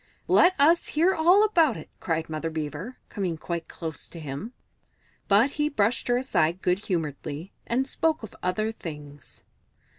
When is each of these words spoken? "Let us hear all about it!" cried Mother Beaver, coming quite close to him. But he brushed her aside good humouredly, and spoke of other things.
"Let 0.27 0.55
us 0.57 0.87
hear 0.87 1.13
all 1.13 1.43
about 1.45 1.77
it!" 1.77 1.87
cried 1.99 2.27
Mother 2.27 2.49
Beaver, 2.49 2.97
coming 3.09 3.37
quite 3.37 3.67
close 3.67 4.09
to 4.09 4.19
him. 4.19 4.51
But 5.27 5.51
he 5.51 5.69
brushed 5.69 6.07
her 6.07 6.17
aside 6.17 6.63
good 6.63 6.79
humouredly, 6.79 7.51
and 7.67 7.87
spoke 7.87 8.23
of 8.23 8.35
other 8.41 8.71
things. 8.71 9.43